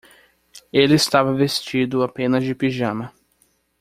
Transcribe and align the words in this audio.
Ele 0.73 0.95
estava 0.95 1.31
vestido 1.31 2.01
apenas 2.01 2.43
de 2.43 2.55
pijama. 2.55 3.13